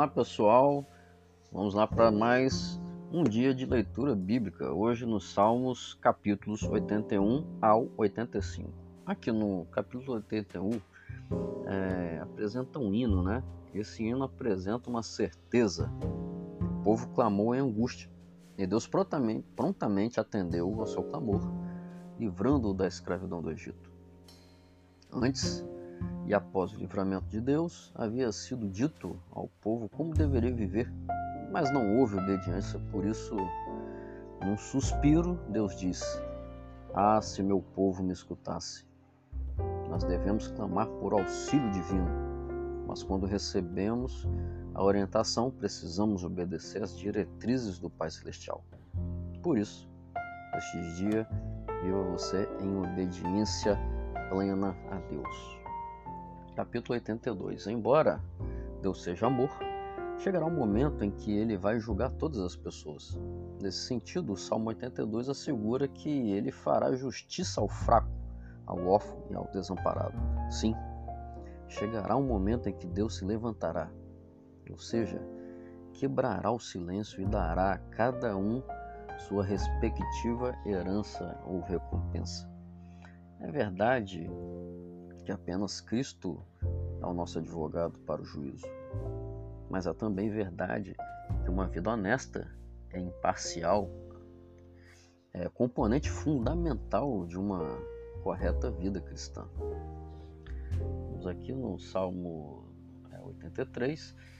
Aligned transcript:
Olá 0.00 0.08
pessoal, 0.08 0.86
vamos 1.52 1.74
lá 1.74 1.86
para 1.86 2.10
mais 2.10 2.80
um 3.12 3.22
dia 3.22 3.54
de 3.54 3.66
leitura 3.66 4.14
bíblica, 4.14 4.72
hoje 4.72 5.04
nos 5.04 5.30
Salmos 5.30 5.92
capítulos 6.00 6.62
81 6.62 7.44
ao 7.60 7.86
85. 7.98 8.70
Aqui 9.04 9.30
no 9.30 9.66
capítulo 9.66 10.14
81 10.14 10.70
é, 11.66 12.18
apresenta 12.22 12.78
um 12.78 12.94
hino, 12.94 13.22
né? 13.22 13.44
Esse 13.74 14.02
hino 14.02 14.24
apresenta 14.24 14.88
uma 14.88 15.02
certeza. 15.02 15.92
O 16.62 16.82
povo 16.82 17.06
clamou 17.08 17.54
em 17.54 17.58
angústia 17.58 18.08
e 18.56 18.66
Deus 18.66 18.86
prontamente, 18.86 19.44
prontamente 19.54 20.18
atendeu 20.18 20.80
ao 20.80 20.86
seu 20.86 21.02
clamor, 21.02 21.42
livrando-o 22.18 22.72
da 22.72 22.86
escravidão 22.86 23.42
do 23.42 23.50
Egito. 23.50 23.92
Antes 25.12 25.62
e 26.30 26.34
após 26.34 26.72
o 26.72 26.76
livramento 26.76 27.26
de 27.26 27.40
Deus, 27.40 27.90
havia 27.92 28.30
sido 28.30 28.68
dito 28.68 29.20
ao 29.32 29.48
povo 29.60 29.88
como 29.88 30.14
deveria 30.14 30.54
viver, 30.54 30.88
mas 31.50 31.72
não 31.72 31.98
houve 31.98 32.16
obediência, 32.16 32.78
por 32.92 33.04
isso, 33.04 33.34
num 34.40 34.56
suspiro, 34.56 35.40
Deus 35.48 35.76
disse: 35.76 36.22
Ah, 36.94 37.20
se 37.20 37.42
meu 37.42 37.60
povo 37.74 38.00
me 38.04 38.12
escutasse! 38.12 38.86
Nós 39.88 40.04
devemos 40.04 40.46
clamar 40.46 40.86
por 41.00 41.14
auxílio 41.14 41.68
divino, 41.72 42.06
mas 42.86 43.02
quando 43.02 43.26
recebemos 43.26 44.24
a 44.72 44.84
orientação, 44.84 45.50
precisamos 45.50 46.22
obedecer 46.22 46.80
às 46.80 46.96
diretrizes 46.96 47.80
do 47.80 47.90
Pai 47.90 48.08
Celestial. 48.08 48.62
Por 49.42 49.58
isso, 49.58 49.90
este 50.56 50.94
dia, 50.94 51.26
viva 51.82 52.04
você 52.04 52.48
em 52.60 52.76
obediência 52.78 53.76
plena 54.30 54.76
a 54.92 54.96
Deus 55.10 55.59
capítulo 56.60 56.94
82. 56.94 57.66
Embora 57.68 58.20
Deus 58.82 59.02
seja 59.02 59.26
amor, 59.26 59.50
chegará 60.18 60.44
um 60.44 60.54
momento 60.54 61.02
em 61.02 61.10
que 61.10 61.32
ele 61.32 61.56
vai 61.56 61.80
julgar 61.80 62.10
todas 62.10 62.38
as 62.40 62.54
pessoas. 62.54 63.18
Nesse 63.62 63.86
sentido, 63.86 64.34
o 64.34 64.36
Salmo 64.36 64.68
82 64.68 65.30
assegura 65.30 65.88
que 65.88 66.10
ele 66.10 66.52
fará 66.52 66.94
justiça 66.94 67.62
ao 67.62 67.68
fraco, 67.68 68.10
ao 68.66 68.86
órfão 68.86 69.24
e 69.30 69.34
ao 69.34 69.48
desamparado. 69.50 70.14
Sim, 70.50 70.74
chegará 71.66 72.14
um 72.14 72.26
momento 72.26 72.68
em 72.68 72.74
que 72.74 72.86
Deus 72.86 73.16
se 73.16 73.24
levantará, 73.24 73.90
ou 74.70 74.78
seja, 74.78 75.18
quebrará 75.94 76.50
o 76.50 76.60
silêncio 76.60 77.22
e 77.22 77.24
dará 77.24 77.72
a 77.72 77.78
cada 77.78 78.36
um 78.36 78.62
sua 79.16 79.42
respectiva 79.42 80.54
herança 80.66 81.40
ou 81.46 81.60
recompensa. 81.60 82.46
É 83.40 83.50
verdade 83.50 84.30
que 85.20 85.32
apenas 85.32 85.80
Cristo 85.80 86.42
é 87.00 87.06
o 87.06 87.14
nosso 87.14 87.38
advogado 87.38 87.98
para 88.00 88.20
o 88.20 88.24
juízo. 88.24 88.66
Mas 89.68 89.86
é 89.86 89.92
também 89.92 90.30
verdade 90.30 90.96
que 91.44 91.50
uma 91.50 91.66
vida 91.66 91.90
honesta 91.90 92.50
é 92.90 92.98
imparcial, 92.98 93.88
é 95.32 95.48
componente 95.48 96.10
fundamental 96.10 97.24
de 97.26 97.38
uma 97.38 97.78
correta 98.22 98.70
vida 98.70 99.00
cristã. 99.00 99.46
Vamos 101.10 101.26
aqui 101.26 101.52
no 101.52 101.78
Salmo 101.78 102.70
83. 103.30 104.16
É, 104.16 104.30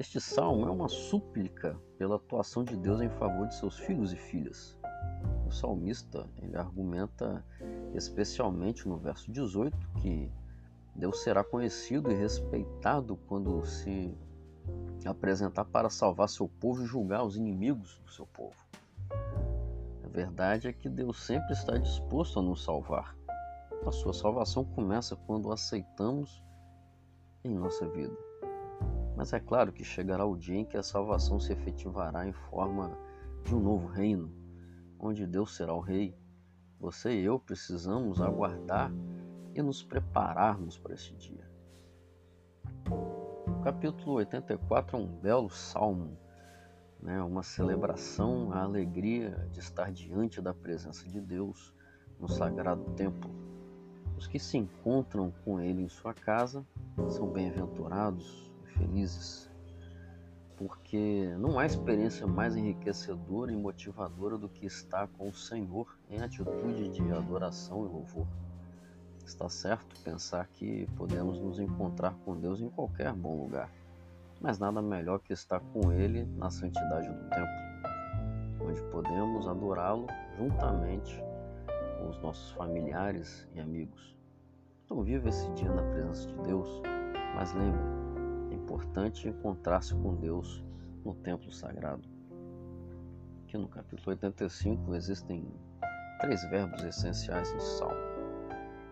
este 0.00 0.20
salmo 0.20 0.66
é 0.68 0.70
uma 0.70 0.88
súplica 0.88 1.76
pela 1.96 2.16
atuação 2.16 2.62
de 2.62 2.76
Deus 2.76 3.00
em 3.00 3.10
favor 3.10 3.48
de 3.48 3.54
seus 3.54 3.78
filhos 3.78 4.12
e 4.12 4.16
filhas. 4.16 4.78
O 5.46 5.50
salmista 5.50 6.28
ele 6.40 6.56
argumenta 6.56 7.44
especialmente 7.94 8.88
no 8.88 8.96
verso 8.96 9.30
18 9.30 9.76
que 10.00 10.30
Deus 10.94 11.22
será 11.22 11.44
conhecido 11.44 12.10
e 12.10 12.14
respeitado 12.14 13.16
quando 13.28 13.64
se 13.64 14.16
apresentar 15.06 15.64
para 15.64 15.88
salvar 15.88 16.28
seu 16.28 16.48
povo 16.48 16.82
e 16.82 16.86
julgar 16.86 17.24
os 17.24 17.36
inimigos 17.36 17.98
do 18.04 18.10
seu 18.10 18.26
povo. 18.26 18.56
A 20.04 20.08
verdade 20.08 20.68
é 20.68 20.72
que 20.72 20.88
Deus 20.88 21.24
sempre 21.24 21.52
está 21.52 21.78
disposto 21.78 22.40
a 22.40 22.42
nos 22.42 22.64
salvar. 22.64 23.16
A 23.86 23.92
sua 23.92 24.12
salvação 24.12 24.64
começa 24.64 25.16
quando 25.16 25.46
o 25.46 25.52
aceitamos 25.52 26.42
em 27.44 27.54
nossa 27.54 27.88
vida. 27.88 28.16
Mas 29.16 29.32
é 29.32 29.40
claro 29.40 29.72
que 29.72 29.84
chegará 29.84 30.24
o 30.24 30.36
dia 30.36 30.58
em 30.58 30.64
que 30.64 30.76
a 30.76 30.82
salvação 30.82 31.40
se 31.40 31.52
efetivará 31.52 32.26
em 32.26 32.32
forma 32.32 32.96
de 33.44 33.54
um 33.54 33.60
novo 33.60 33.86
reino, 33.86 34.32
onde 34.98 35.26
Deus 35.26 35.56
será 35.56 35.74
o 35.74 35.80
rei. 35.80 36.16
Você 36.80 37.12
e 37.12 37.24
eu 37.24 37.40
precisamos 37.40 38.20
aguardar 38.20 38.92
e 39.52 39.60
nos 39.60 39.82
prepararmos 39.82 40.78
para 40.78 40.94
esse 40.94 41.12
dia. 41.14 41.50
O 42.88 43.60
capítulo 43.64 44.14
84 44.14 44.96
é 44.96 45.00
um 45.00 45.06
belo 45.06 45.50
salmo, 45.50 46.16
né? 47.02 47.20
uma 47.20 47.42
celebração 47.42 48.52
à 48.52 48.62
alegria 48.62 49.48
de 49.50 49.58
estar 49.58 49.90
diante 49.90 50.40
da 50.40 50.54
presença 50.54 51.08
de 51.08 51.20
Deus 51.20 51.74
no 52.20 52.28
sagrado 52.28 52.84
templo. 52.92 53.28
Os 54.16 54.28
que 54.28 54.38
se 54.38 54.56
encontram 54.56 55.32
com 55.44 55.60
Ele 55.60 55.82
em 55.82 55.88
sua 55.88 56.14
casa 56.14 56.64
são 57.08 57.28
bem-aventurados 57.28 58.52
e 58.62 58.78
felizes, 58.78 59.47
porque 60.58 61.32
não 61.38 61.56
há 61.56 61.64
experiência 61.64 62.26
mais 62.26 62.56
enriquecedora 62.56 63.52
e 63.52 63.56
motivadora 63.56 64.36
do 64.36 64.48
que 64.48 64.66
estar 64.66 65.06
com 65.06 65.28
o 65.28 65.32
Senhor 65.32 65.96
em 66.10 66.20
atitude 66.20 66.88
de 66.88 67.12
adoração 67.12 67.86
e 67.86 67.88
louvor. 67.88 68.26
Está 69.24 69.48
certo 69.48 69.94
pensar 70.02 70.48
que 70.48 70.88
podemos 70.96 71.38
nos 71.38 71.60
encontrar 71.60 72.12
com 72.24 72.36
Deus 72.36 72.60
em 72.60 72.68
qualquer 72.68 73.12
bom 73.12 73.40
lugar, 73.40 73.70
mas 74.40 74.58
nada 74.58 74.82
melhor 74.82 75.20
que 75.20 75.32
estar 75.32 75.60
com 75.60 75.92
Ele 75.92 76.24
na 76.36 76.50
santidade 76.50 77.08
do 77.08 77.28
templo, 77.28 78.66
onde 78.68 78.82
podemos 78.90 79.46
adorá-lo 79.46 80.08
juntamente 80.36 81.22
com 82.00 82.08
os 82.08 82.18
nossos 82.20 82.50
familiares 82.52 83.46
e 83.54 83.60
amigos. 83.60 84.16
Então, 84.84 85.02
viva 85.02 85.28
esse 85.28 85.48
dia 85.52 85.70
na 85.70 85.82
presença 85.82 86.26
de 86.26 86.38
Deus, 86.38 86.82
mas 87.36 87.52
lembre, 87.52 88.07
importante 88.68 89.26
encontrar-se 89.26 89.94
com 89.94 90.14
Deus 90.14 90.62
no 91.02 91.14
templo 91.14 91.50
sagrado. 91.50 92.06
Aqui 93.44 93.56
no 93.56 93.66
capítulo 93.66 94.10
85 94.10 94.94
existem 94.94 95.50
três 96.20 96.42
verbos 96.50 96.84
essenciais 96.84 97.50
nesse 97.54 97.78
salmo 97.78 97.96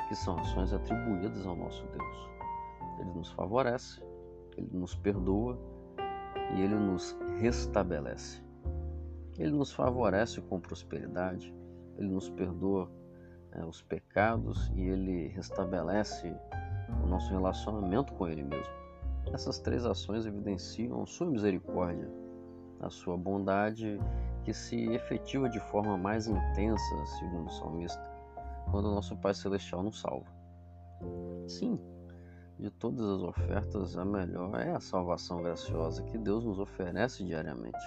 que 0.08 0.14
são 0.14 0.38
ações 0.38 0.72
atribuídas 0.72 1.44
ao 1.44 1.54
nosso 1.54 1.84
Deus. 1.88 2.30
Ele 3.00 3.10
nos 3.10 3.30
favorece, 3.32 4.02
ele 4.56 4.70
nos 4.72 4.94
perdoa 4.94 5.58
e 6.54 6.62
ele 6.62 6.76
nos 6.76 7.14
restabelece. 7.38 8.42
Ele 9.36 9.50
nos 9.50 9.72
favorece 9.72 10.40
com 10.40 10.58
prosperidade, 10.58 11.52
ele 11.98 12.08
nos 12.08 12.30
perdoa 12.30 12.90
é, 13.52 13.62
os 13.64 13.82
pecados 13.82 14.70
e 14.74 14.80
ele 14.80 15.26
restabelece 15.28 16.34
o 17.04 17.06
nosso 17.06 17.30
relacionamento 17.30 18.14
com 18.14 18.26
ele 18.26 18.44
mesmo. 18.44 18.85
Essas 19.32 19.58
três 19.58 19.84
ações 19.84 20.26
evidenciam 20.26 21.04
sua 21.06 21.26
misericórdia, 21.26 22.08
a 22.80 22.90
sua 22.90 23.16
bondade 23.16 23.98
que 24.44 24.52
se 24.52 24.92
efetiva 24.92 25.48
de 25.48 25.58
forma 25.58 25.96
mais 25.96 26.26
intensa, 26.26 27.06
segundo 27.18 27.46
o 27.46 27.52
salmista 27.52 28.16
quando 28.70 28.86
o 28.86 28.94
nosso 28.94 29.16
Pai 29.16 29.34
Celestial 29.34 29.82
nos 29.82 30.00
salva. 30.00 30.26
Sim, 31.46 31.78
de 32.58 32.70
todas 32.70 33.06
as 33.06 33.22
ofertas, 33.22 33.96
a 33.96 34.04
melhor 34.04 34.58
é 34.60 34.72
a 34.72 34.80
salvação 34.80 35.42
graciosa 35.42 36.02
que 36.02 36.18
Deus 36.18 36.44
nos 36.44 36.58
oferece 36.58 37.24
diariamente. 37.24 37.78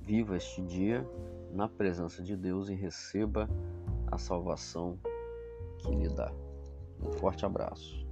Viva 0.00 0.36
este 0.36 0.62
dia 0.62 1.06
na 1.52 1.68
presença 1.68 2.22
de 2.22 2.36
Deus 2.36 2.68
e 2.68 2.74
receba 2.74 3.48
a 4.10 4.18
salvação 4.18 4.98
que 5.78 5.94
lhe 5.94 6.08
dá. 6.08 6.32
Um 7.02 7.12
forte 7.12 7.44
abraço. 7.44 8.06